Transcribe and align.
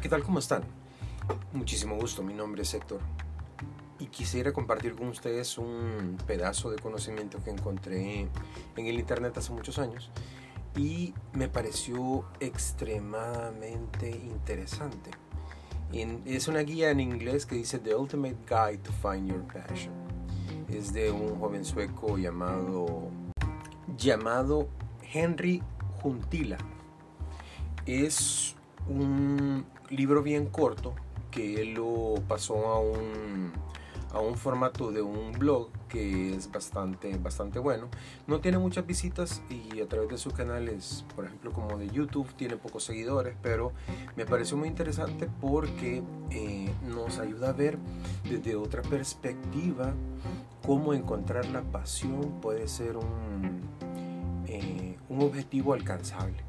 ¿qué 0.00 0.08
tal? 0.08 0.22
¿Cómo 0.22 0.38
están? 0.38 0.62
Muchísimo 1.52 1.96
gusto, 1.96 2.22
mi 2.22 2.32
nombre 2.32 2.62
es 2.62 2.72
Héctor 2.72 3.00
y 3.98 4.06
quisiera 4.06 4.52
compartir 4.52 4.94
con 4.94 5.08
ustedes 5.08 5.58
un 5.58 6.16
pedazo 6.24 6.70
de 6.70 6.78
conocimiento 6.78 7.42
que 7.42 7.50
encontré 7.50 8.28
en 8.76 8.86
el 8.86 8.98
internet 8.98 9.36
hace 9.36 9.52
muchos 9.52 9.78
años 9.78 10.12
y 10.76 11.14
me 11.32 11.48
pareció 11.48 12.26
extremadamente 12.38 14.10
interesante. 14.10 15.10
es 15.92 16.46
una 16.46 16.60
guía 16.60 16.90
en 16.90 17.00
inglés 17.00 17.44
que 17.44 17.56
dice 17.56 17.80
The 17.80 17.96
Ultimate 17.96 18.36
Guide 18.48 18.78
to 18.78 18.92
Find 18.92 19.28
Your 19.28 19.42
Passion. 19.46 19.94
Es 20.68 20.92
de 20.92 21.10
un 21.10 21.40
joven 21.40 21.64
sueco 21.64 22.18
llamado, 22.18 23.08
llamado 23.96 24.68
Henry 25.12 25.60
Juntila. 26.02 26.58
Es 27.84 28.54
un 28.86 29.66
libro 29.90 30.22
bien 30.22 30.46
corto 30.46 30.94
que 31.30 31.62
él 31.62 31.74
lo 31.74 32.14
pasó 32.26 32.68
a 32.68 32.80
un, 32.80 33.52
a 34.12 34.20
un 34.20 34.36
formato 34.36 34.90
de 34.90 35.02
un 35.02 35.32
blog 35.32 35.68
que 35.88 36.34
es 36.34 36.50
bastante, 36.50 37.16
bastante 37.16 37.58
bueno. 37.58 37.88
No 38.26 38.40
tiene 38.40 38.58
muchas 38.58 38.86
visitas 38.86 39.42
y 39.48 39.80
a 39.80 39.88
través 39.88 40.10
de 40.10 40.18
sus 40.18 40.32
canales, 40.32 41.04
por 41.14 41.24
ejemplo 41.24 41.52
como 41.52 41.78
de 41.78 41.88
YouTube, 41.88 42.32
tiene 42.34 42.56
pocos 42.56 42.84
seguidores, 42.84 43.36
pero 43.42 43.72
me 44.16 44.26
pareció 44.26 44.56
muy 44.56 44.68
interesante 44.68 45.28
porque 45.40 46.02
eh, 46.30 46.72
nos 46.86 47.18
ayuda 47.18 47.50
a 47.50 47.52
ver 47.52 47.78
desde 48.28 48.56
otra 48.56 48.82
perspectiva 48.82 49.92
cómo 50.66 50.94
encontrar 50.94 51.46
la 51.46 51.62
pasión 51.62 52.40
puede 52.42 52.68
ser 52.68 52.96
un, 52.96 53.62
eh, 54.46 54.96
un 55.08 55.22
objetivo 55.22 55.72
alcanzable. 55.72 56.44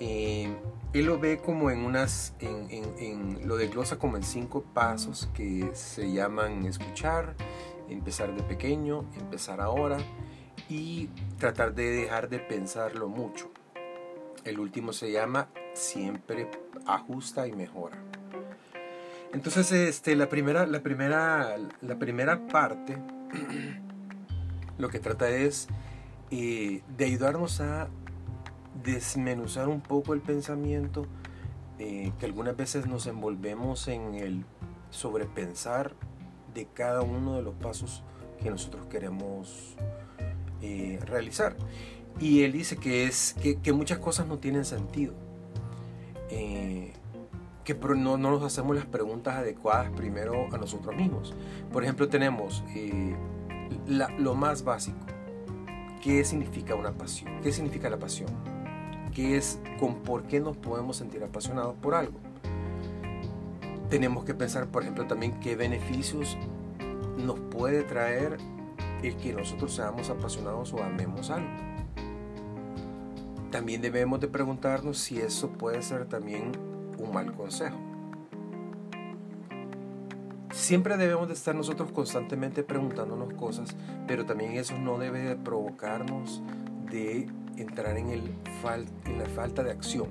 Eh, 0.00 0.54
él 0.94 1.06
lo 1.06 1.18
ve 1.18 1.38
como 1.38 1.70
en 1.70 1.84
unas, 1.84 2.34
en, 2.38 2.68
en, 2.70 3.48
lo 3.48 3.56
desglosa 3.56 3.98
como 3.98 4.16
en 4.16 4.22
cinco 4.22 4.62
pasos 4.62 5.28
que 5.34 5.70
se 5.74 6.12
llaman 6.12 6.64
escuchar, 6.66 7.34
empezar 7.88 8.34
de 8.34 8.44
pequeño, 8.44 9.04
empezar 9.18 9.60
ahora 9.60 9.98
y 10.68 11.08
tratar 11.38 11.74
de 11.74 11.90
dejar 11.90 12.28
de 12.28 12.38
pensarlo 12.38 13.08
mucho. 13.08 13.50
El 14.44 14.60
último 14.60 14.92
se 14.92 15.10
llama 15.10 15.48
siempre 15.72 16.48
ajusta 16.86 17.48
y 17.48 17.52
mejora. 17.52 17.98
Entonces, 19.32 19.72
este, 19.72 20.14
la 20.14 20.28
primera, 20.28 20.64
la 20.64 20.80
primera, 20.80 21.56
la 21.80 21.98
primera 21.98 22.46
parte, 22.46 22.96
lo 24.78 24.88
que 24.88 25.00
trata 25.00 25.28
es 25.28 25.66
eh, 26.30 26.82
de 26.96 27.04
ayudarnos 27.04 27.60
a 27.60 27.88
desmenuzar 28.82 29.68
un 29.68 29.80
poco 29.80 30.14
el 30.14 30.20
pensamiento, 30.20 31.06
eh, 31.78 32.12
que 32.18 32.26
algunas 32.26 32.56
veces 32.56 32.86
nos 32.86 33.06
envolvemos 33.06 33.88
en 33.88 34.14
el 34.14 34.44
sobrepensar 34.90 35.94
de 36.54 36.66
cada 36.66 37.02
uno 37.02 37.36
de 37.36 37.42
los 37.42 37.54
pasos 37.54 38.04
que 38.42 38.50
nosotros 38.50 38.86
queremos 38.86 39.76
eh, 40.62 40.98
realizar. 41.04 41.56
Y 42.20 42.42
él 42.42 42.52
dice 42.52 42.76
que, 42.76 43.04
es, 43.04 43.34
que, 43.62 43.72
muchas 43.72 43.98
cosas 43.98 44.28
no 44.28 44.38
tienen 44.38 44.64
sentido. 44.64 45.14
Eh, 46.30 46.92
que 47.64 47.74
no, 47.74 48.18
no, 48.18 48.30
nos 48.30 48.42
hacemos 48.42 48.76
las 48.76 48.86
preguntas 48.86 49.36
adecuadas 49.36 49.90
primero 49.90 50.46
a 50.52 50.58
nosotros 50.58 50.94
mismos. 50.94 51.34
Por 51.72 51.82
ejemplo, 51.82 52.08
tenemos 52.08 52.62
lo 54.18 54.34
más 54.34 54.62
básico. 54.62 54.98
¿Qué 56.02 56.22
significa 56.24 56.74
una 56.74 56.92
pasión? 56.92 57.40
¿Qué 57.40 57.50
significa 57.50 57.88
la 57.88 57.98
pasión? 57.98 58.53
Que 59.14 59.36
es 59.36 59.60
con 59.78 59.96
por 60.02 60.24
qué 60.24 60.40
nos 60.40 60.56
podemos 60.56 60.96
sentir 60.96 61.22
apasionados 61.22 61.74
por 61.76 61.94
algo. 61.94 62.18
Tenemos 63.88 64.24
que 64.24 64.34
pensar, 64.34 64.66
por 64.66 64.82
ejemplo, 64.82 65.06
también 65.06 65.38
qué 65.40 65.56
beneficios 65.56 66.36
nos 67.16 67.38
puede 67.38 67.84
traer 67.84 68.38
el 69.02 69.16
que 69.16 69.32
nosotros 69.32 69.74
seamos 69.74 70.10
apasionados 70.10 70.72
o 70.72 70.82
amemos 70.82 71.30
algo. 71.30 71.48
También 73.50 73.80
debemos 73.80 74.20
de 74.20 74.26
preguntarnos 74.26 74.98
si 74.98 75.20
eso 75.20 75.50
puede 75.50 75.80
ser 75.82 76.06
también 76.06 76.50
un 76.98 77.12
mal 77.12 77.32
consejo. 77.32 77.76
Siempre 80.50 80.96
debemos 80.96 81.28
de 81.28 81.34
estar 81.34 81.54
nosotros 81.54 81.92
constantemente 81.92 82.64
preguntándonos 82.64 83.34
cosas, 83.34 83.76
pero 84.08 84.24
también 84.24 84.52
eso 84.52 84.76
no 84.78 84.98
debe 84.98 85.20
de 85.20 85.36
provocarnos 85.36 86.42
de 86.90 87.28
entrar 87.56 87.96
en, 87.96 88.10
el 88.10 88.34
en 89.06 89.18
la 89.18 89.26
falta 89.26 89.62
de 89.62 89.70
acción. 89.70 90.08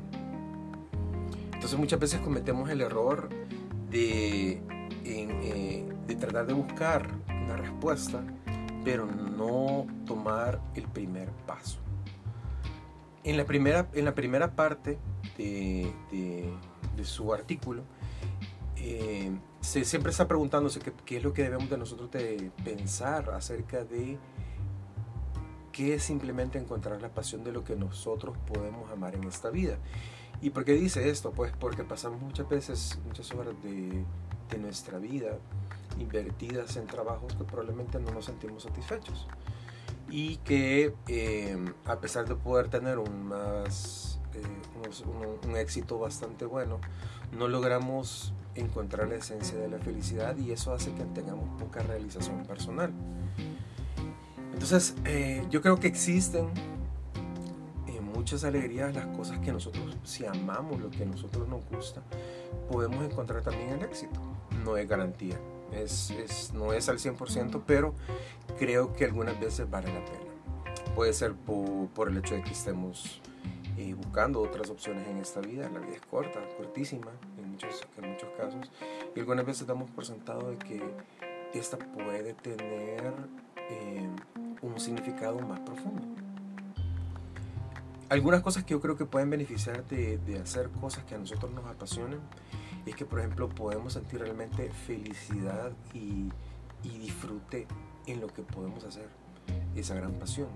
Entonces 1.53 1.79
muchas 1.79 1.99
veces 1.99 2.19
cometemos 2.19 2.69
el 2.69 2.81
error 2.81 3.29
de, 3.89 4.61
eh, 5.05 5.89
de 6.07 6.15
tratar 6.15 6.45
de 6.45 6.53
buscar 6.53 7.09
una 7.27 7.55
respuesta, 7.55 8.23
pero 8.83 9.05
no 9.05 9.87
tomar 10.05 10.59
el 10.75 10.87
primer 10.87 11.29
paso. 11.47 11.79
En 13.23 13.37
la 13.37 13.45
primera, 13.45 13.87
en 13.93 14.05
la 14.05 14.13
primera 14.13 14.55
parte 14.55 14.97
de, 15.37 15.89
de, 16.11 17.05
su 17.05 17.33
artículo, 17.33 17.83
eh, 18.77 19.31
se, 19.61 19.85
siempre 19.85 20.11
está 20.11 20.27
preguntándose 20.27 20.79
qué, 20.79 20.91
qué, 21.05 21.17
es 21.17 21.23
lo 21.23 21.33
que 21.33 21.43
debemos 21.43 21.69
de 21.69 21.77
nosotros 21.77 22.11
de 22.11 22.51
pensar 22.63 23.29
acerca 23.29 23.83
de 23.85 24.17
que 25.73 25.95
es 25.95 26.03
simplemente 26.03 26.57
encontrar 26.57 27.01
la 27.01 27.09
pasión 27.09 27.43
de 27.43 27.51
lo 27.51 27.65
que 27.65 27.75
nosotros 27.75 28.37
podemos 28.47 28.89
amar 28.91 29.15
en 29.15 29.25
esta 29.25 29.49
vida. 29.49 29.77
¿Y 30.41 30.51
por 30.51 30.63
qué 30.63 30.73
dice 30.73 31.09
esto? 31.09 31.31
Pues 31.31 31.51
porque 31.59 31.83
pasamos 31.83 32.21
muchas 32.21 32.47
veces, 32.47 32.99
muchas 33.05 33.31
horas 33.33 33.55
de, 33.63 34.05
nuestra 34.59 34.99
vida 34.99 35.39
invertidas 35.97 36.77
en 36.77 36.85
trabajos 36.85 37.33
que 37.33 37.43
probablemente 37.43 37.99
no 37.99 38.11
nos 38.11 38.25
sentimos 38.25 38.61
satisfechos 38.61 39.27
y 40.11 40.37
que 40.37 40.93
eh, 41.07 41.57
a 41.85 41.99
pesar 41.99 42.27
de 42.27 42.35
poder 42.35 42.67
tener 42.67 42.99
eh, 42.99 43.03
un, 45.47 45.55
éxito 45.55 45.97
bastante 45.97 46.45
bueno, 46.45 46.79
no 47.35 47.47
logramos 47.47 48.31
encontrar 48.53 49.07
la 49.07 49.15
esencia 49.15 49.57
de 49.57 49.69
la 49.69 49.79
felicidad 49.79 50.37
y 50.37 50.51
eso 50.51 50.71
hace 50.71 50.93
que 50.93 51.03
tengamos 51.03 51.49
poca 51.59 51.81
realización 51.81 52.45
personal. 52.45 52.93
Entonces, 54.63 54.95
eh, 55.03 55.45
yo 55.49 55.61
creo 55.61 55.77
que 55.77 55.87
existen 55.87 56.47
en 57.85 57.95
eh, 57.95 57.99
muchas 57.99 58.45
alegrías 58.45 58.95
las 58.95 59.07
cosas 59.07 59.37
que 59.39 59.51
nosotros, 59.51 59.97
si 60.05 60.25
amamos 60.25 60.79
lo 60.79 60.89
que 60.89 61.03
a 61.03 61.05
nosotros 61.05 61.49
nos 61.49 61.65
gusta, 61.65 62.01
podemos 62.71 63.03
encontrar 63.03 63.43
también 63.43 63.71
el 63.71 63.81
éxito. 63.83 64.21
No 64.63 64.77
es 64.77 64.87
garantía, 64.87 65.37
es, 65.73 66.53
no 66.53 66.71
es 66.71 66.87
al 66.87 66.97
100%, 66.97 67.61
pero 67.67 67.93
creo 68.57 68.93
que 68.93 69.03
algunas 69.03 69.37
veces 69.37 69.69
vale 69.69 69.93
la 69.93 70.05
pena. 70.05 70.31
Puede 70.95 71.11
ser 71.11 71.33
por, 71.33 72.07
el 72.07 72.17
hecho 72.19 72.35
de 72.35 72.43
que 72.43 72.51
estemos 72.51 73.19
eh, 73.77 73.93
buscando 73.95 74.41
otras 74.41 74.69
opciones 74.69 75.05
en 75.09 75.17
esta 75.17 75.41
vida. 75.41 75.69
La 75.73 75.81
vida 75.81 75.95
es 75.95 76.01
corta, 76.03 76.39
cortísima 76.55 77.11
en 77.37 77.51
muchos, 77.51 77.85
en 78.01 78.11
muchos 78.11 78.29
casos. 78.37 78.71
Y 79.13 79.19
algunas 79.19 79.45
veces 79.45 79.67
damos 79.67 79.89
por 79.89 80.05
sentado 80.05 80.51
de 80.51 80.57
que 80.57 80.81
esta 81.53 81.77
puede 81.77 82.33
tener 82.33 83.13
un 84.63 84.79
significado 84.79 85.39
más 85.39 85.59
profundo. 85.59 86.01
Algunas 88.09 88.41
cosas 88.41 88.63
que 88.63 88.71
yo 88.71 88.81
creo 88.81 88.95
que 88.95 89.05
pueden 89.05 89.29
beneficiar 89.29 89.85
de, 89.87 90.39
hacer 90.41 90.69
cosas 90.69 91.03
que 91.03 91.15
a 91.15 91.17
nosotros 91.17 91.51
nos 91.51 91.65
apasionan 91.65 92.19
es 92.85 92.95
que, 92.95 93.05
por 93.05 93.19
ejemplo, 93.19 93.49
podemos 93.49 93.93
sentir 93.93 94.19
realmente 94.19 94.69
felicidad 94.71 95.71
y, 95.93 96.29
disfrute 96.83 97.65
en 98.07 98.19
lo 98.19 98.27
que 98.27 98.43
podemos 98.43 98.83
hacer, 98.83 99.07
esa 99.75 99.95
gran 99.95 100.13
pasión. 100.13 100.47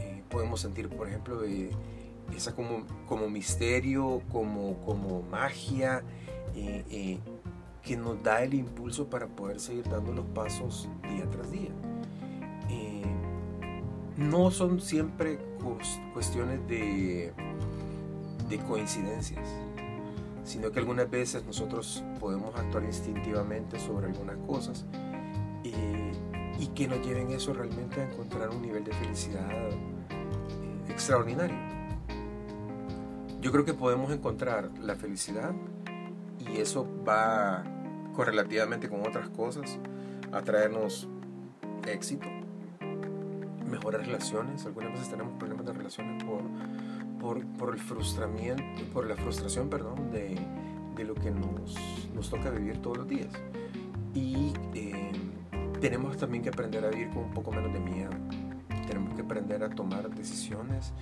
Eh, 0.00 0.22
podemos 0.28 0.60
sentir, 0.60 0.88
por 0.88 1.08
ejemplo, 1.08 1.42
esa 2.34 2.54
como, 2.54 3.28
misterio, 3.28 4.22
como, 4.32 4.78
como 4.84 5.22
magia, 5.22 6.02
eh, 6.54 6.84
eh, 6.90 7.18
que 7.82 7.96
nos 7.96 8.22
da 8.22 8.42
el 8.42 8.54
impulso 8.54 9.08
para 9.08 9.26
poder 9.26 9.60
seguir 9.60 9.88
dando 9.88 10.12
los 10.12 10.26
pasos 10.26 10.88
día 11.08 11.28
tras 11.30 11.50
día 11.50 11.70
no 14.18 14.50
son 14.50 14.80
siempre 14.80 15.38
cuestiones 16.12 16.66
de, 16.68 17.32
de 18.50 18.58
coincidencias, 18.58 19.48
sino 20.44 20.70
que 20.70 20.80
algunas 20.80 21.08
veces 21.08 21.46
nosotros 21.46 22.04
podemos 22.20 22.54
actuar 22.54 22.84
instintivamente 22.84 23.78
sobre 23.78 24.08
algunas 24.08 24.36
cosas 24.46 24.84
y 26.58 26.66
que 26.68 26.88
nos 26.88 27.04
lleven 27.06 27.30
eso 27.30 27.52
realmente 27.52 28.00
a 28.00 28.04
encontrar 28.04 28.50
un 28.50 28.62
nivel 28.62 28.84
de 28.84 28.92
felicidad 28.92 29.48
eh, 29.50 29.76
extraordinario. 30.88 31.56
Yo 33.40 33.52
creo 33.52 33.64
que 33.64 33.74
podemos 33.74 34.10
encontrar 34.10 34.70
la 34.80 34.96
felicidad 34.96 35.54
y 36.38 36.58
eso 36.58 36.88
va 37.06 37.62
correlativamente 38.14 38.88
con 38.88 39.06
otras 39.06 39.28
cosas 39.28 39.78
a 40.32 40.42
traernos 40.42 41.08
éxito, 41.86 42.26
mejores 43.68 44.06
relaciones. 44.06 44.64
Algunas 44.66 44.92
veces 44.92 45.10
tenemos 45.10 45.34
problemas 45.38 45.66
de 45.66 45.72
relaciones 45.72 46.24
por, 46.24 46.42
por, 47.20 47.46
por, 47.56 47.74
el 47.74 47.80
frustramiento, 47.80 48.64
por 48.92 49.06
la 49.06 49.16
frustración, 49.16 49.68
perdón, 49.68 50.10
de, 50.10 50.38
de 50.96 51.04
lo 51.04 51.14
que 51.14 51.30
nos, 51.30 51.76
nos, 52.14 52.30
toca 52.30 52.50
vivir 52.50 52.80
todos 52.82 52.98
los 52.98 53.08
días. 53.08 53.32
Y 54.14 54.52
eh, 54.74 55.12
tenemos 55.80 56.16
también 56.16 56.42
que 56.42 56.48
aprender 56.48 56.84
a 56.84 56.88
vivir 56.88 57.10
con 57.10 57.24
un 57.24 57.30
poco 57.32 57.52
menos 57.52 57.72
de 57.72 57.80
miedo. 57.80 58.10
Tenemos 58.86 59.14
que 59.14 59.22
aprender 59.22 59.62
a 59.62 59.68
tomar 59.68 60.10
decisiones 60.10 60.92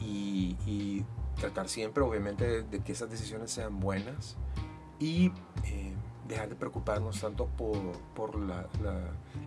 y, 0.00 0.56
y 0.66 1.04
tratar 1.38 1.68
siempre, 1.68 2.02
obviamente, 2.02 2.62
de, 2.62 2.80
que 2.80 2.92
esas 2.92 3.10
decisiones 3.10 3.50
sean 3.50 3.80
buenas 3.80 4.36
y 4.98 5.30
eh, 5.64 5.87
dejar 6.28 6.48
de 6.48 6.54
preocuparnos 6.54 7.20
tanto 7.20 7.46
por, 7.46 7.78
por 8.14 8.38
la, 8.38 8.66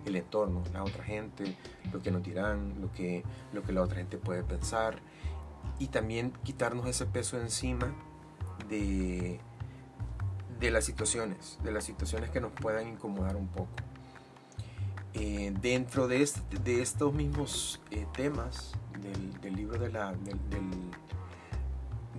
el 0.06 0.16
entorno, 0.16 0.64
la 0.74 0.84
otra 0.84 1.04
gente, 1.04 1.56
lo 1.94 2.02
que 2.02 2.12
nos 2.12 2.24
dirán, 2.24 2.82
lo 2.82 2.92
que, 2.92 3.24
lo 3.54 3.62
que 3.64 3.72
la 3.72 3.82
otra 3.82 3.98
gente 3.98 4.18
puede 4.18 4.44
pensar 4.44 5.00
y 5.80 5.88
también 5.88 6.34
quitarnos 6.44 6.88
ese 6.88 7.06
peso 7.06 7.40
encima 7.40 7.94
de, 8.68 9.40
de 10.60 10.72
las 10.72 10.86
situaciones, 10.86 11.60
de 11.64 11.72
las 11.72 11.84
situaciones 11.84 12.30
que 12.30 12.42
nos 12.42 12.52
puedan 12.52 12.88
incomodar 12.88 13.36
un 13.36 13.48
poco. 13.48 13.72
Eh, 15.14 15.54
dentro 15.62 16.08
de, 16.08 16.22
este, 16.22 16.58
de, 16.60 16.82
estos 16.82 17.14
mismos 17.14 17.82
eh, 17.92 18.06
temas 18.14 18.72
del, 19.02 19.42
del, 19.42 19.56
libro 19.56 19.78
de 19.78 19.92
la, 19.92 20.14
del, 20.14 20.40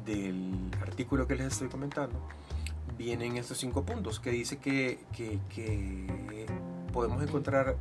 del, 0.05 0.71
artículo 0.83 1.27
que 1.27 1.35
les 1.35 1.47
estoy 1.47 1.69
comentando, 1.69 2.21
vienen 2.99 3.37
estos 3.37 3.59
cinco 3.59 3.85
puntos 3.85 4.21
que 4.21 4.31
dice 4.31 4.59
que, 4.59 4.99
que, 5.13 6.47
podemos 6.93 7.23
encontrar 7.23 7.77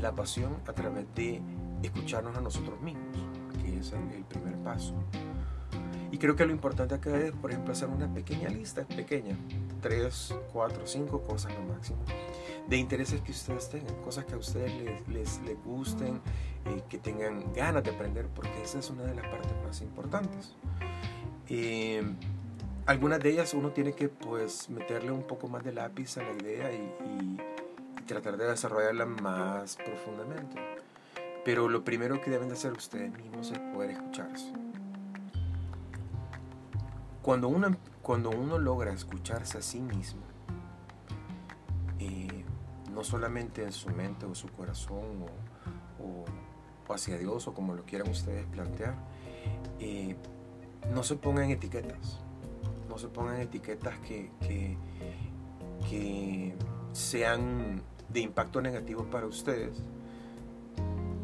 la 0.00 0.12
pasión 0.12 0.56
a 0.66 0.72
través 0.72 1.06
de 1.14 1.40
escucharnos 1.82 2.36
a 2.36 2.40
nosotros 2.40 2.80
mismos, 2.80 3.16
que 3.62 3.78
es 3.78 3.92
el, 3.92 4.24
primer 4.24 4.56
paso. 4.64 4.94
Y 6.10 6.18
creo 6.18 6.36
que 6.36 6.44
lo 6.44 6.52
importante 6.52 6.94
acá 6.94 7.16
es, 7.18 7.32
por 7.32 7.50
ejemplo, 7.50 7.72
hacer 7.72 7.88
una 7.88 8.12
pequeña 8.12 8.48
lista, 8.48 8.84
pequeña, 8.84 9.36
tres, 9.80 10.34
cuatro, 10.52 10.86
cinco 10.86 11.22
cosas 11.22 11.52
lo 11.54 11.72
máximo, 11.72 11.98
de 12.68 12.76
intereses 12.76 13.20
que 13.22 13.30
ustedes 13.30 13.70
tengan, 13.70 13.94
cosas 14.02 14.24
que 14.24 14.34
a 14.34 14.38
ustedes 14.38 14.72
les, 14.82 15.08
les, 15.08 15.40
les 15.42 15.64
gusten, 15.64 16.20
eh, 16.66 16.82
que 16.88 16.98
tengan 16.98 17.52
ganas 17.54 17.82
de 17.84 17.90
aprender, 17.90 18.26
porque 18.34 18.62
esa 18.62 18.80
es 18.80 18.90
una 18.90 19.04
de 19.04 19.14
las 19.14 19.26
partes 19.26 19.52
más 19.64 19.80
importantes. 19.80 20.54
Eh, 21.48 22.02
algunas 22.86 23.20
de 23.20 23.30
ellas 23.30 23.54
uno 23.54 23.70
tiene 23.70 23.92
que 23.92 24.08
pues 24.08 24.68
meterle 24.68 25.12
un 25.12 25.22
poco 25.22 25.48
más 25.48 25.64
de 25.64 25.72
lápiz 25.72 26.16
a 26.18 26.22
la 26.22 26.32
idea 26.32 26.72
y, 26.72 26.92
y, 27.06 27.40
tratar 28.06 28.36
de 28.36 28.46
desarrollarla 28.46 29.06
más 29.06 29.76
profundamente. 29.76 30.60
Pero 31.44 31.68
lo 31.68 31.84
primero 31.84 32.20
que 32.20 32.30
deben 32.30 32.48
de 32.48 32.54
hacer 32.54 32.72
ustedes 32.72 33.12
mismos 33.12 33.50
es 33.50 33.58
poder 33.58 33.90
escucharse. 33.90 34.52
Cuando 37.22 37.48
uno, 37.48 37.76
cuando 38.02 38.30
uno 38.30 38.58
logra 38.58 38.92
escucharse 38.92 39.58
a 39.58 39.62
sí 39.62 39.80
mismo, 39.80 40.22
eh, 42.00 42.44
no 42.92 43.04
solamente 43.04 43.62
en 43.62 43.72
su 43.72 43.88
mente 43.90 44.26
o 44.26 44.34
su 44.34 44.48
corazón 44.48 45.22
o, 45.22 46.04
o, 46.04 46.24
o, 46.88 46.92
hacia 46.94 47.16
Dios 47.16 47.46
o 47.46 47.54
como 47.54 47.74
lo 47.74 47.84
quieran 47.84 48.10
ustedes 48.10 48.44
plantear, 48.46 48.94
eh, 49.78 50.16
no 50.92 51.04
se 51.04 51.16
pongan 51.16 51.50
etiquetas, 51.50 52.20
no 52.92 52.98
se 52.98 53.08
pongan 53.08 53.40
etiquetas 53.40 53.98
que, 54.00 54.30
que, 54.46 54.76
que 55.88 56.54
sean 56.92 57.80
de 58.10 58.20
impacto 58.20 58.60
negativo 58.60 59.04
para 59.04 59.26
ustedes 59.26 59.82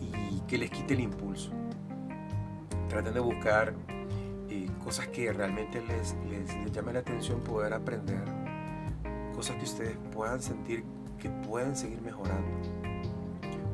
y 0.00 0.40
que 0.48 0.56
les 0.56 0.70
quite 0.70 0.94
el 0.94 1.00
impulso. 1.00 1.50
Traten 2.88 3.12
de 3.12 3.20
buscar 3.20 3.74
eh, 4.48 4.70
cosas 4.82 5.08
que 5.08 5.30
realmente 5.30 5.82
les, 5.82 6.16
les, 6.30 6.54
les 6.54 6.72
llame 6.72 6.94
la 6.94 7.00
atención 7.00 7.40
poder 7.40 7.74
aprender, 7.74 8.24
cosas 9.34 9.56
que 9.56 9.64
ustedes 9.64 9.98
puedan 10.10 10.40
sentir 10.40 10.84
que 11.18 11.28
pueden 11.28 11.76
seguir 11.76 12.00
mejorando. 12.00 12.48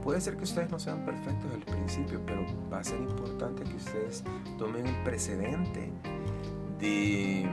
Puede 0.02 0.20
ser 0.20 0.36
que 0.36 0.42
ustedes 0.42 0.68
no 0.68 0.80
sean 0.80 1.04
perfectos 1.04 1.48
al 1.52 1.60
principio, 1.60 2.20
pero 2.26 2.44
va 2.72 2.80
a 2.80 2.84
ser 2.84 3.00
importante 3.00 3.62
que 3.62 3.76
ustedes 3.76 4.24
tomen 4.58 4.84
el 4.84 5.02
precedente 5.04 5.92
de, 6.80 7.48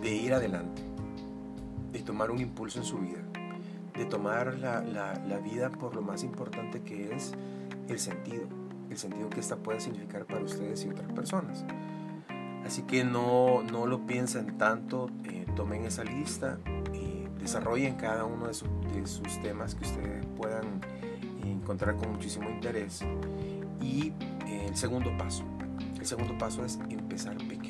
de 0.00 0.14
ir 0.14 0.32
adelante, 0.32 0.82
de 1.92 2.00
tomar 2.02 2.30
un 2.30 2.40
impulso 2.40 2.78
en 2.78 2.84
su 2.84 2.98
vida, 2.98 3.22
de 3.96 4.04
tomar 4.04 4.54
la, 4.58 4.82
la, 4.82 5.38
vida 5.38 5.70
por 5.70 5.94
lo 5.94 6.02
más 6.02 6.22
importante 6.22 6.82
que 6.82 7.14
es 7.14 7.32
el 7.88 7.98
sentido, 7.98 8.44
el 8.90 8.96
sentido 8.96 9.28
que 9.30 9.40
esta 9.40 9.56
puede 9.56 9.80
significar 9.80 10.24
para 10.24 10.44
ustedes 10.44 10.84
y 10.84 10.88
otras 10.88 11.10
personas. 11.12 11.64
Así 12.64 12.82
que 12.82 13.04
no, 13.04 13.62
no 13.62 13.86
lo 13.86 14.06
piensen 14.06 14.58
tanto, 14.58 15.10
eh, 15.24 15.46
tomen 15.56 15.84
esa 15.84 16.04
lista 16.04 16.58
y 16.92 17.24
desarrollen 17.40 17.94
cada 17.94 18.24
uno 18.24 18.46
de, 18.46 18.54
su, 18.54 18.66
de 18.94 19.06
sus 19.06 19.40
temas 19.40 19.74
que 19.74 19.84
ustedes 19.84 20.26
puedan 20.36 20.80
encontrar 21.44 21.96
con 21.96 22.12
muchísimo 22.12 22.48
interés. 22.50 23.02
Y 23.80 24.12
eh, 24.46 24.66
el 24.68 24.76
segundo 24.76 25.16
paso, 25.16 25.44
el 25.98 26.06
segundo 26.06 26.36
paso 26.36 26.64
es 26.64 26.78
empezar 26.90 27.36
pequeño. 27.36 27.67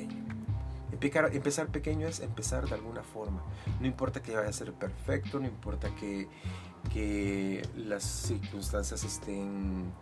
Empezar, 1.00 1.68
pequeño 1.68 2.08
es 2.08 2.20
empezar 2.20 2.68
de 2.68 2.74
alguna 2.74 3.02
forma. 3.02 3.42
No 3.80 3.86
importa 3.86 4.20
que 4.20 4.34
vaya 4.34 4.48
a 4.48 4.52
ser 4.52 4.72
perfecto, 4.72 5.38
no 5.38 5.46
importa 5.46 5.94
que, 5.94 6.28
que 6.92 7.62
las 7.76 8.02
circunstancias 8.02 9.04
estén 9.04 9.92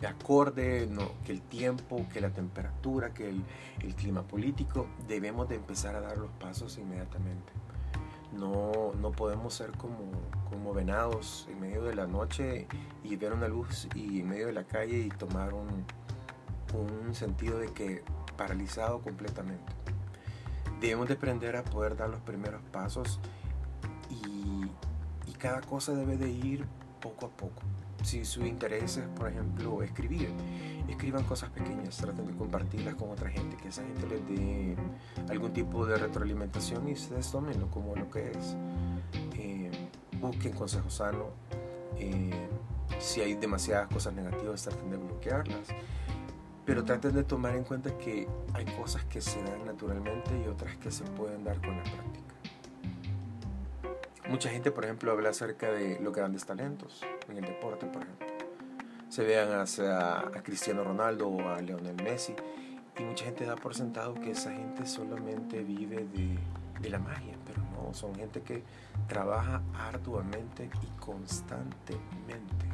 de 0.00 0.06
acorde, 0.06 0.86
no, 0.90 1.12
que 1.24 1.32
el 1.32 1.40
tiempo, 1.40 2.06
que 2.12 2.20
la 2.20 2.30
temperatura, 2.30 3.14
que 3.14 3.30
el, 3.30 3.44
clima 3.94 4.22
político, 4.22 4.86
debemos 5.08 5.48
de 5.48 5.54
empezar 5.54 5.94
a 5.94 6.00
dar 6.00 6.18
los 6.18 6.30
pasos 6.32 6.76
inmediatamente. 6.76 7.52
No, 8.32 8.92
no 9.00 9.12
podemos 9.12 9.54
ser 9.54 9.70
como, 9.72 10.10
como 10.50 10.74
venados 10.74 11.46
en 11.50 11.60
medio 11.60 11.82
de 11.84 11.94
la 11.94 12.06
noche 12.06 12.66
y 13.02 13.16
ver 13.16 13.32
una 13.32 13.48
luz 13.48 13.88
y 13.94 14.20
en 14.20 14.28
medio 14.28 14.46
de 14.48 14.52
la 14.52 14.64
calle 14.64 14.98
y 14.98 15.08
tomar 15.08 15.54
un, 15.54 15.86
un 16.74 17.14
sentido 17.14 17.58
de 17.58 17.68
que 17.68 18.02
paralizado 18.36 19.00
completamente. 19.00 19.72
Debemos 20.80 21.08
de 21.08 21.14
aprender 21.14 21.56
a 21.56 21.64
poder 21.64 21.96
dar 21.96 22.10
los 22.10 22.20
primeros 22.20 22.62
pasos 22.72 23.20
y, 24.10 24.70
cada 25.38 25.60
cosa 25.60 25.92
debe 25.92 26.16
de 26.16 26.30
ir 26.30 26.64
poco 27.00 27.26
a 27.26 27.28
poco 27.28 27.62
si 28.02 28.24
su 28.24 28.46
interés 28.46 28.96
es, 28.96 29.08
por 29.08 29.28
ejemplo, 29.28 29.82
escribir, 29.82 30.30
escriban 30.88 31.24
cosas 31.24 31.50
pequeñas, 31.50 31.96
traten 31.96 32.26
de 32.26 32.34
compartirlas 32.34 32.94
con 32.94 33.10
otra 33.10 33.28
gente, 33.30 33.56
que 33.56 33.68
esa 33.68 33.82
gente 33.82 34.06
les 34.06 34.26
dé 34.28 34.76
algún 35.28 35.52
tipo 35.52 35.84
de 35.86 35.96
retroalimentación 35.96 36.88
y 36.88 36.92
ustedes 36.92 37.30
tómenlo 37.30 37.68
como 37.70 37.96
lo 37.96 38.08
que 38.08 38.30
es. 38.30 38.56
Eh, 39.34 39.70
busquen 40.20 40.52
consejo 40.52 40.88
sano. 40.88 41.30
Eh, 41.98 42.48
si 43.00 43.20
hay 43.20 43.34
demasiadas 43.34 43.88
cosas 43.88 44.14
negativas, 44.14 44.62
traten 44.62 44.90
de 44.90 44.96
bloquearlas. 44.98 45.68
Pero 46.66 46.84
traten 46.84 47.14
de 47.14 47.24
tomar 47.24 47.54
en 47.54 47.64
cuenta 47.64 47.96
que 47.96 48.26
hay 48.52 48.64
cosas 48.64 49.04
que 49.04 49.20
se 49.20 49.40
dan 49.42 49.64
naturalmente 49.64 50.30
y 50.44 50.48
otras 50.48 50.76
que 50.76 50.90
se 50.90 51.04
pueden 51.04 51.44
dar 51.44 51.60
con 51.60 51.76
la 51.76 51.82
práctica. 51.84 52.34
Mucha 54.28 54.50
gente, 54.50 54.72
por 54.72 54.84
ejemplo, 54.84 55.12
habla 55.12 55.28
acerca 55.30 55.70
de 55.70 56.00
los 56.00 56.12
grandes 56.12 56.44
talentos 56.44 57.02
en 57.28 57.38
el 57.38 57.44
deporte, 57.44 57.86
por 57.86 58.02
ejemplo. 58.02 58.26
Se 59.08 59.22
vean 59.24 59.52
hacia 59.52 60.18
a 60.18 60.42
Cristiano 60.42 60.82
Ronaldo 60.82 61.28
o 61.28 61.48
a 61.48 61.60
Lionel 61.60 62.02
Messi 62.02 62.34
y 62.98 63.04
mucha 63.04 63.24
gente 63.24 63.44
da 63.44 63.54
por 63.54 63.76
sentado 63.76 64.14
que 64.14 64.32
esa 64.32 64.50
gente 64.50 64.84
solamente 64.86 65.62
vive 65.62 66.04
de, 66.12 66.36
de 66.80 66.90
la 66.90 66.98
magia, 66.98 67.36
pero 67.46 67.62
no, 67.70 67.94
son 67.94 68.14
gente 68.16 68.42
que 68.42 68.64
trabaja 69.06 69.62
arduamente 69.74 70.68
y 70.82 71.00
constantemente. 71.00 72.66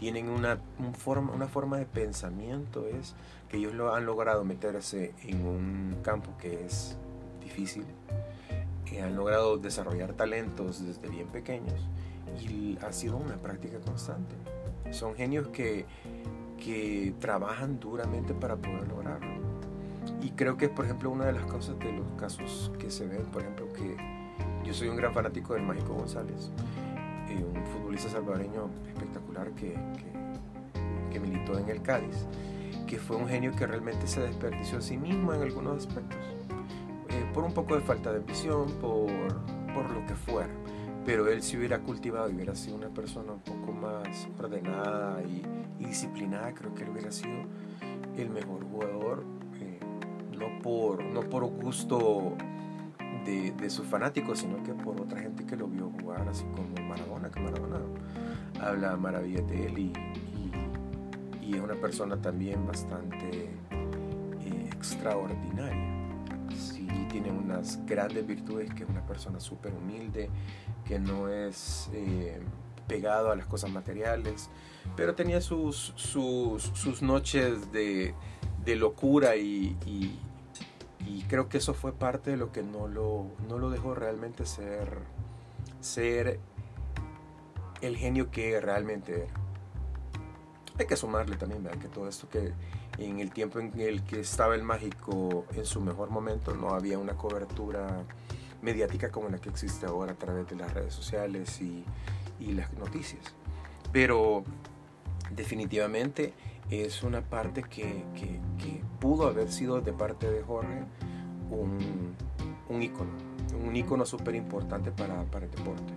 Tienen 0.00 0.30
una, 0.30 0.58
un 0.78 0.94
forma, 0.94 1.30
una 1.34 1.46
forma 1.46 1.76
de 1.76 1.84
pensamiento, 1.84 2.86
es 2.86 3.14
que 3.50 3.58
ellos 3.58 3.74
lo 3.74 3.94
han 3.94 4.06
logrado 4.06 4.44
meterse 4.44 5.12
en 5.24 5.46
un 5.46 5.98
campo 6.02 6.30
que 6.40 6.64
es 6.64 6.96
difícil, 7.42 7.84
que 8.86 9.02
han 9.02 9.14
logrado 9.14 9.58
desarrollar 9.58 10.14
talentos 10.14 10.82
desde 10.82 11.06
bien 11.06 11.28
pequeños 11.28 11.86
y 12.40 12.78
ha 12.80 12.94
sido 12.94 13.18
una 13.18 13.36
práctica 13.36 13.78
constante. 13.80 14.34
Son 14.90 15.14
genios 15.14 15.48
que, 15.48 15.84
que 16.56 17.12
trabajan 17.20 17.78
duramente 17.78 18.32
para 18.32 18.56
poder 18.56 18.88
lograrlo. 18.88 19.38
Y 20.22 20.30
creo 20.30 20.56
que, 20.56 20.70
por 20.70 20.86
ejemplo, 20.86 21.10
una 21.10 21.26
de 21.26 21.34
las 21.34 21.44
cosas 21.44 21.78
de 21.78 21.92
los 21.92 22.06
casos 22.18 22.72
que 22.78 22.90
se 22.90 23.06
ven, 23.06 23.26
por 23.26 23.42
ejemplo, 23.42 23.70
que 23.74 23.98
yo 24.64 24.72
soy 24.72 24.88
un 24.88 24.96
gran 24.96 25.12
fanático 25.12 25.52
del 25.52 25.62
Mágico 25.62 25.92
González, 25.92 26.50
eh, 27.28 27.44
un 27.44 27.66
futbolista 27.66 28.08
salvadoreño 28.08 28.70
espectacular 28.88 29.29
que, 29.48 29.76
militó 31.20 31.58
en 31.58 31.68
el 31.68 31.82
Cádiz, 31.82 32.26
que 32.86 32.98
fue 32.98 33.16
un 33.16 33.28
genio 33.28 33.52
que 33.52 33.66
realmente 33.66 34.06
se 34.06 34.22
desperdició 34.22 34.78
a 34.78 34.80
sí 34.80 34.96
mismo 34.96 35.34
en 35.34 35.42
algunos 35.42 35.86
aspectos 35.86 36.18
por 37.32 37.44
un 37.44 37.52
poco 37.52 37.74
de 37.74 37.80
falta 37.80 38.10
de 38.12 38.18
ambición, 38.18 38.70
por, 38.80 39.10
por 39.74 39.90
lo 39.90 40.04
que 40.06 40.14
fuera. 40.14 40.50
Pero 41.04 41.28
él 41.28 41.42
si 41.42 41.56
hubiera 41.56 41.80
cultivado 41.80 42.28
y 42.30 42.34
hubiera 42.34 42.54
sido 42.54 42.76
una 42.76 42.88
persona 42.88 43.32
un 43.32 43.40
poco 43.40 43.72
más 43.72 44.28
ordenada 44.38 45.22
y, 45.22 45.42
y 45.78 45.86
disciplinada, 45.86 46.52
creo 46.54 46.74
que 46.74 46.84
él 46.84 46.90
hubiera 46.90 47.10
sido 47.10 47.32
el 48.16 48.30
mejor 48.30 48.64
jugador 48.64 49.24
eh, 49.60 49.80
no 50.36 50.60
por, 50.62 51.02
no 51.04 51.22
por 51.22 51.44
gusto 51.46 52.36
de, 53.24 53.52
de, 53.52 53.70
sus 53.70 53.86
fanáticos, 53.86 54.40
sino 54.40 54.62
que 54.62 54.72
por 54.72 55.00
otra 55.00 55.20
gente 55.20 55.44
que 55.44 55.56
lo 55.56 55.68
vio 55.68 55.90
jugar, 56.00 56.28
así 56.28 56.44
como 56.44 56.68
Maradona, 56.88 57.30
que 57.30 57.40
Maradona 57.40 57.80
habla 58.60 58.96
maravillas 58.96 59.46
de 59.48 59.66
él 59.66 59.78
y, 59.78 59.92
y, 61.42 61.54
es 61.54 61.60
una 61.60 61.74
persona 61.74 62.16
también 62.16 62.64
bastante 62.64 63.50
eh, 64.40 64.70
extraordinaria. 64.72 65.96
Sí, 66.56 66.86
tiene 67.10 67.32
unas 67.32 67.84
grandes 67.86 68.24
virtudes, 68.24 68.72
que 68.72 68.84
es 68.84 68.88
una 68.88 69.04
persona 69.04 69.40
súper 69.40 69.72
humilde, 69.74 70.30
que 70.84 71.00
no 71.00 71.28
es 71.28 71.90
eh, 71.92 72.40
pegado 72.86 73.32
a 73.32 73.36
las 73.36 73.46
cosas 73.46 73.70
materiales, 73.70 74.48
pero 74.96 75.14
tenía 75.14 75.40
sus, 75.40 75.92
sus, 75.96 76.62
sus 76.74 77.02
noches 77.02 77.72
de, 77.72 78.14
de 78.64 78.76
locura 78.76 79.36
y, 79.36 79.76
y, 79.86 80.18
creo 81.28 81.48
que 81.48 81.58
eso 81.58 81.74
fue 81.74 81.92
parte 81.92 82.30
de 82.30 82.36
lo 82.36 82.52
que 82.52 82.62
no 82.62 82.88
lo, 82.88 83.26
no 83.48 83.58
lo 83.58 83.70
dejó 83.70 83.94
realmente 83.94 84.46
ser, 84.46 84.98
ser 85.80 86.38
el 87.80 87.96
genio 87.96 88.30
que 88.30 88.60
realmente 88.60 89.24
era. 89.24 89.34
Hay 90.78 90.86
que 90.86 90.96
sumarle 90.96 91.36
también 91.36 91.62
que 91.78 91.88
todo 91.88 92.08
esto 92.08 92.28
que 92.28 92.52
en 92.98 93.20
el 93.20 93.30
tiempo 93.32 93.60
en 93.60 93.78
el 93.78 94.02
que 94.02 94.20
estaba 94.20 94.54
el 94.54 94.62
mágico 94.62 95.44
en 95.54 95.66
su 95.66 95.80
mejor 95.80 96.10
momento 96.10 96.54
no 96.54 96.70
había 96.70 96.98
una 96.98 97.14
cobertura 97.14 98.04
mediática 98.62 99.10
como 99.10 99.28
la 99.28 99.38
que 99.38 99.50
existe 99.50 99.86
ahora 99.86 100.12
a 100.12 100.16
través 100.16 100.48
de 100.48 100.56
las 100.56 100.72
redes 100.72 100.94
sociales 100.94 101.60
y, 101.60 101.84
y 102.38 102.52
las 102.52 102.72
noticias. 102.74 103.22
Pero 103.92 104.44
definitivamente 105.30 106.32
es 106.70 107.02
una 107.02 107.20
parte 107.20 107.62
que, 107.62 108.04
que, 108.14 108.40
pudo 109.00 109.26
haber 109.26 109.50
sido 109.50 109.80
de 109.80 109.94
parte 109.94 110.30
de 110.30 110.42
Jorge 110.42 110.84
un, 111.50 112.14
un 112.68 112.82
ícono, 112.82 113.10
un 113.66 113.74
ícono 113.74 114.04
súper 114.04 114.34
importante 114.34 114.92
para, 114.92 115.24
para, 115.24 115.46
el 115.46 115.50
deporte. 115.50 115.94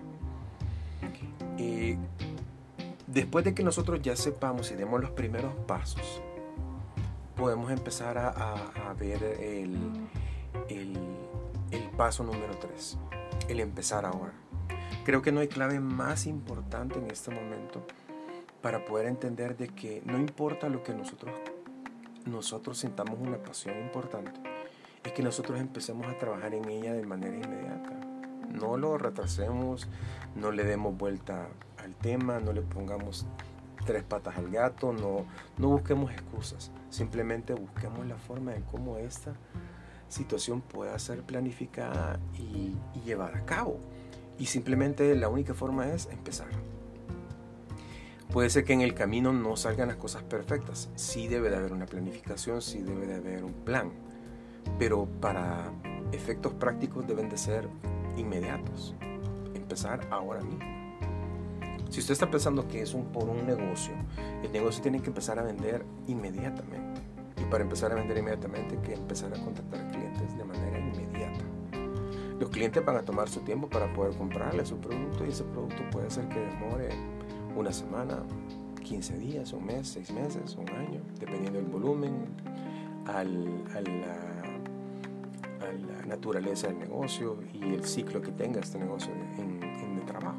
después 3.06 3.44
de 3.44 3.54
que 3.54 3.62
nosotros 3.62 4.00
ya 4.00 4.16
sepamos 4.16 4.72
y 4.72 4.74
demos 4.74 5.02
los 5.02 5.10
primeros 5.10 5.54
pasos, 5.66 6.22
podemos 7.36 7.70
empezar 7.70 8.16
a, 8.16 8.30
a, 8.30 8.94
ver 8.94 9.22
el, 9.22 9.76
el, 10.70 10.98
el 11.70 11.82
paso 11.90 12.24
número 12.24 12.56
3, 12.58 12.98
el 13.48 13.60
empezar 13.60 14.06
ahora. 14.06 14.32
Creo 15.04 15.20
que 15.20 15.30
no 15.30 15.40
hay 15.40 15.48
clave 15.48 15.78
más 15.78 16.26
importante 16.26 16.98
en 16.98 17.10
este 17.10 17.30
momento 17.30 17.86
para 18.64 18.82
poder 18.82 19.04
entender 19.04 19.58
de 19.58 19.68
que 19.68 20.00
no 20.06 20.16
importa 20.16 20.70
lo 20.70 20.82
que 20.82 20.94
nosotros, 20.94 21.34
nosotros 22.24 22.78
sintamos 22.78 23.18
una 23.20 23.36
pasión 23.36 23.78
importante, 23.78 24.40
es 25.04 25.12
que 25.12 25.22
nosotros 25.22 25.60
empecemos 25.60 26.06
a 26.06 26.16
trabajar 26.16 26.54
en 26.54 26.66
ella 26.70 26.94
de 26.94 27.04
manera 27.04 27.36
inmediata. 27.36 27.90
No 28.48 28.78
lo 28.78 28.96
retrasemos, 28.96 29.86
no 30.34 30.50
le 30.50 30.64
demos 30.64 30.96
vuelta 30.96 31.48
al 31.76 31.94
tema, 31.96 32.40
no 32.40 32.54
le 32.54 32.62
pongamos 32.62 33.26
tres 33.84 34.02
patas 34.02 34.38
al 34.38 34.48
gato, 34.48 34.94
no, 34.94 35.26
no 35.58 35.68
busquemos 35.68 36.10
excusas, 36.10 36.70
simplemente 36.88 37.52
busquemos 37.52 38.06
la 38.06 38.16
forma 38.16 38.52
de 38.52 38.62
cómo 38.62 38.96
esta 38.96 39.34
situación 40.08 40.62
pueda 40.62 40.98
ser 40.98 41.20
planificada 41.20 42.18
y, 42.32 42.74
y 42.94 43.00
llevada 43.04 43.36
a 43.36 43.44
cabo. 43.44 43.78
Y 44.38 44.46
simplemente 44.46 45.14
la 45.16 45.28
única 45.28 45.52
forma 45.52 45.92
es 45.92 46.06
empezar. 46.06 46.48
Puede 48.34 48.50
ser 48.50 48.64
que 48.64 48.72
en 48.72 48.80
el 48.80 48.94
camino 48.94 49.32
no 49.32 49.56
salgan 49.56 49.86
las 49.86 49.96
cosas 49.96 50.24
perfectas. 50.24 50.90
Sí 50.96 51.28
debe 51.28 51.50
de 51.50 51.56
haber 51.56 51.72
una 51.72 51.86
planificación, 51.86 52.60
sí 52.62 52.82
debe 52.82 53.06
de 53.06 53.14
haber 53.14 53.44
un 53.44 53.52
plan. 53.52 53.92
Pero 54.76 55.06
para 55.06 55.70
efectos 56.10 56.52
prácticos 56.52 57.06
deben 57.06 57.28
de 57.28 57.36
ser 57.36 57.68
inmediatos. 58.16 58.96
Empezar 59.54 60.08
ahora 60.10 60.40
mismo. 60.40 60.64
Si 61.90 62.00
usted 62.00 62.14
está 62.14 62.28
pensando 62.28 62.66
que 62.66 62.82
es 62.82 62.92
un, 62.92 63.04
por 63.12 63.28
un 63.28 63.46
negocio, 63.46 63.94
el 64.42 64.50
negocio 64.50 64.82
tiene 64.82 65.00
que 65.00 65.10
empezar 65.10 65.38
a 65.38 65.44
vender 65.44 65.84
inmediatamente. 66.08 67.02
Y 67.40 67.44
para 67.44 67.62
empezar 67.62 67.92
a 67.92 67.94
vender 67.94 68.18
inmediatamente 68.18 68.74
hay 68.74 68.82
que 68.82 68.94
empezar 68.94 69.32
a 69.32 69.38
contactar 69.44 69.92
clientes 69.92 70.36
de 70.36 70.42
manera 70.42 70.80
inmediata. 70.80 71.44
Los 72.40 72.50
clientes 72.50 72.84
van 72.84 72.96
a 72.96 73.04
tomar 73.04 73.28
su 73.28 73.42
tiempo 73.42 73.68
para 73.68 73.92
poder 73.92 74.18
comprarle 74.18 74.66
su 74.66 74.76
producto 74.78 75.24
y 75.24 75.28
ese 75.28 75.44
producto 75.44 75.88
puede 75.92 76.10
ser 76.10 76.28
que 76.28 76.40
demore 76.40 76.88
una 77.56 77.72
semana, 77.72 78.22
15 78.82 79.18
días, 79.18 79.52
un 79.52 79.66
mes, 79.66 79.88
seis 79.88 80.10
meses, 80.10 80.56
un 80.56 80.68
año, 80.70 81.00
dependiendo 81.18 81.58
del 81.58 81.68
volumen, 81.68 82.26
al, 83.06 83.64
a, 83.74 83.80
la, 83.80 84.14
naturaleza 86.06 86.66
del 86.66 86.78
negocio 86.78 87.38
y 87.54 87.62
el 87.74 87.84
ciclo 87.84 88.20
que 88.20 88.30
tenga 88.30 88.60
este 88.60 88.78
negocio 88.78 89.10
en, 89.38 89.62
el 89.62 90.04
trabajo. 90.04 90.38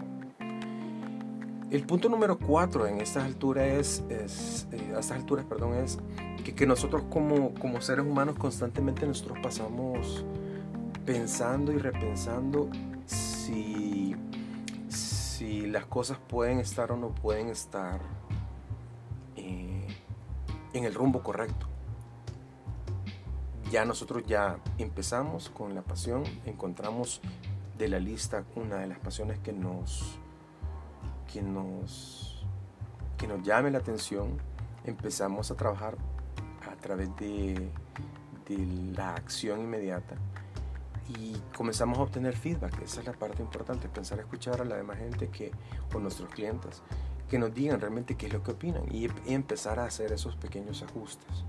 El 1.72 1.84
punto 1.86 2.07
número 2.07 2.38
cuatro 2.38 2.86
en 2.86 3.01
estas 3.01 3.24
alturas 3.24 3.65
es, 3.65 4.03
es 4.10 4.67
eh, 4.72 4.93
a 4.95 5.00
estas 5.00 5.17
alturas, 5.17 5.43
perdón, 5.45 5.74
es 5.74 5.98
que, 6.43 6.53
que 6.53 6.67
nosotros 6.67 7.03
como, 7.10 7.55
como 7.55 7.81
seres 7.81 8.05
humanos 8.05 8.36
constantemente 8.38 9.07
nosotros 9.07 9.39
pasamos 9.41 10.24
pensando 11.03 11.72
y 11.72 11.79
repensando 11.79 12.69
si 13.05 13.85
las 15.75 15.86
cosas 15.88 16.17
pueden 16.17 16.62
estar 16.62 16.89
o 16.94 16.96
no 16.96 17.10
pueden 17.10 17.50
estar 17.50 18.00
eh, 19.36 19.86
en 20.72 20.86
el 20.86 20.94
rumbo 20.94 21.22
correcto. 21.22 21.67
Ya 23.70 23.84
nosotros 23.84 24.24
ya 24.25 24.58
empezamos 24.77 25.50
con 25.50 25.75
la 25.75 25.82
pasión, 25.82 26.24
encontramos 26.46 27.20
de 27.77 27.89
la 27.89 28.00
lista 28.00 28.46
una 28.55 28.77
de 28.77 28.88
las 28.88 29.00
pasiones 29.00 29.38
que 29.39 29.51
nos 29.51 30.17
que 31.34 31.41
nos 31.41 32.46
que 33.17 33.27
nos 33.27 33.44
llame 33.44 33.70
la 33.70 33.79
atención, 33.79 34.38
empezamos 34.86 35.51
a 35.51 35.55
trabajar 35.55 35.98
a 36.72 36.75
través 36.77 37.13
de, 37.17 37.70
de 38.48 38.58
la 38.96 39.13
acción 39.15 39.60
inmediata 39.60 40.15
y 41.10 41.36
comenzamos 41.56 41.98
a 42.00 42.02
obtener 42.02 42.36
feedback. 42.36 42.82
Esa 42.82 43.02
es 43.02 43.06
la 43.06 43.14
parte 43.14 43.42
importante, 43.42 43.88
pensar 43.88 44.20
a 44.20 44.22
escuchar 44.22 44.62
a 44.62 44.66
la 44.66 44.76
demás 44.76 44.98
gente 44.98 45.30
que, 45.30 45.52
o 45.94 46.00
nuestros 46.00 46.30
clientes 46.30 46.82
que 47.30 47.40
nos 47.40 47.54
digan 47.54 47.80
realmente 47.80 48.16
qué 48.16 48.28
es 48.28 48.34
lo 48.34 48.44
que 48.44 48.52
opinan 48.52 48.84
y, 48.94 49.10
empezar 49.28 49.80
a 49.80 49.86
hacer 49.86 50.12
esos 50.12 50.36
pequeños 50.36 50.84
ajustes. 50.84 51.44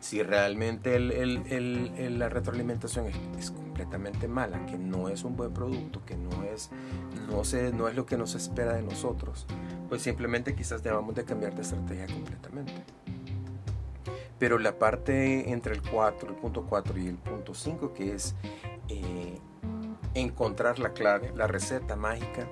Si 0.00 0.22
realmente 0.22 0.96
el, 0.96 1.10
el, 1.12 2.18
la 2.18 2.28
retroalimentación 2.28 3.06
es, 3.38 3.50
completamente 3.50 4.28
mala, 4.28 4.64
que 4.66 4.78
no 4.78 5.08
es 5.08 5.24
un 5.24 5.34
buen 5.34 5.52
producto, 5.52 6.04
que 6.04 6.14
no 6.14 6.44
es, 6.44 6.70
no, 7.28 7.42
se, 7.42 7.72
no 7.72 7.88
es 7.88 7.96
lo 7.96 8.06
que 8.06 8.16
nos 8.16 8.34
espera 8.34 8.74
de 8.74 8.82
nosotros, 8.82 9.46
pues 9.88 10.02
simplemente 10.02 10.54
quizás 10.54 10.82
debamos 10.82 11.14
de 11.14 11.24
cambiar 11.24 11.54
de 11.54 11.62
estrategia 11.62 12.06
completamente. 12.06 12.84
Pero 14.38 14.58
la 14.58 14.78
parte 14.78 15.50
entre 15.50 15.74
el 15.74 15.82
4, 15.82 16.28
el 16.28 16.36
punto 16.36 16.66
4 16.68 16.98
y 16.98 17.06
el 17.06 17.16
punto 17.16 17.54
5, 17.54 17.94
que 17.94 18.14
es 18.14 18.34
eh, 18.88 19.38
encontrar 20.14 20.78
la 20.78 20.92
clave, 20.92 21.32
la 21.34 21.46
receta 21.46 21.96
mágica 21.96 22.46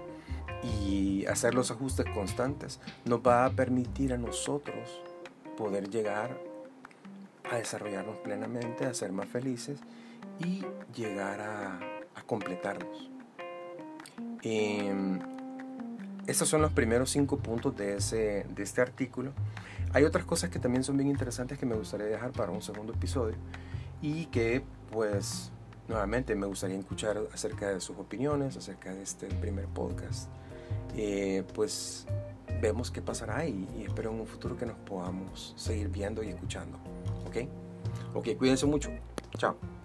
y 0.63 1.27
hacer 1.27 1.55
los 1.55 1.71
ajustes 1.71 2.07
constantes, 2.15 2.81
nos 3.05 3.21
va 3.21 3.45
a 3.45 3.51
permitir 3.51 4.13
a 4.13 4.19
nosotros 4.19 5.03
poder 5.57 5.91
llegar 5.91 6.39
a 7.51 7.57
desarrollarnos 7.57 8.17
plenamente, 8.19 8.87
a 8.87 8.95
ser 8.95 9.13
más 9.13 9.29
felices 9.29 9.79
y 10.39 10.65
llegar 10.95 11.41
a, 11.41 11.81
completarnos. 12.27 13.11
Eh, 14.43 15.19
estos 16.27 16.49
son 16.49 16.63
los 16.63 16.73
primeros 16.73 17.11
cinco 17.11 17.39
puntos 17.39 17.77
de, 17.77 17.97
ese, 17.97 18.47
de 18.49 18.63
este 18.63 18.81
artículo. 18.81 19.33
Hay 19.93 20.05
otras 20.05 20.25
cosas 20.25 20.51
que 20.51 20.59
también 20.59 20.85
son 20.85 20.97
bien 20.97 21.09
interesantes 21.09 21.59
que 21.59 21.67
me 21.67 21.75
gustaría 21.75 22.07
dejar 22.07 22.31
para 22.31 22.53
un 22.53 22.63
segundo 22.63 22.93
episodio 22.93 23.35
y 24.01 24.27
que 24.27 24.63
pues 24.93 25.51
nuevamente 25.93 26.35
me 26.35 26.47
gustaría 26.47 26.79
escuchar 26.79 27.21
acerca 27.33 27.69
de 27.69 27.81
sus 27.81 27.97
opiniones, 27.99 28.57
acerca 28.57 28.93
de 28.93 29.03
este 29.03 29.27
primer 29.27 29.67
podcast. 29.67 30.29
Eh, 30.97 31.45
pues 31.55 32.07
vemos 32.61 32.91
qué 32.91 33.03
pasará 33.03 33.47
y, 33.47 33.69
y, 33.79 33.85
espero 33.85 34.11
en 34.11 34.21
un 34.21 34.27
futuro 34.27 34.57
que 34.57 34.67
nos 34.67 34.77
podamos 34.79 35.55
seguir 35.57 35.89
viendo 35.89 36.23
y 36.23 36.29
escuchando. 36.29 36.79
¿Ok? 37.27 37.49
Ok, 38.15 38.37
cuídense 38.39 38.67
mucho. 38.67 38.91
Chao. 39.37 39.82